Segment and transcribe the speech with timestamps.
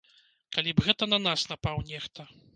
[0.55, 2.29] Калі б гэта на нас напаў нехта.